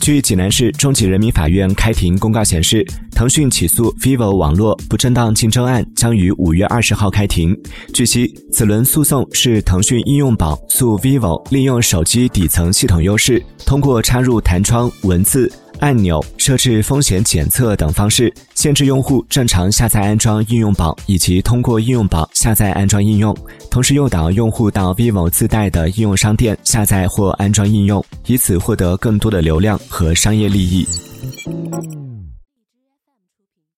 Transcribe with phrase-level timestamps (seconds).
[0.00, 7.56] 据济南市中级人民法院开庭公告显示，腾讯起诉 vivo 网络不正当竞争案将于五月二十号开庭。
[7.92, 15.50] 据悉，此轮诉讼是腾讯应用宝诉 vivo 利用手机底层系统优势，通过插入弹窗、文字。
[15.80, 23.36] 按钮设置风险检测等方式，限制用户正常下载安装应用宝，以及通过应用宝下载安装应用，
[23.70, 30.86] 同时诱导用户到 vivo 自带的应用商店下载或安装应用，以此获得更多的流量和商业利益。